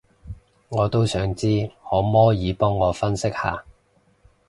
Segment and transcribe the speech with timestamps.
[0.69, 3.63] 我都想知，可摸耳幫我分析下